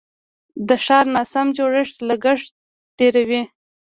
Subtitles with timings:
[0.67, 2.51] د ښار ناسم جوړښت لګښت
[2.97, 3.41] ډیروي.